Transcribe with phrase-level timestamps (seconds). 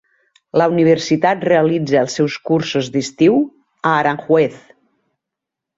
[0.61, 4.59] La universitat realitza els seus cursos d'estiu a Aranjuez.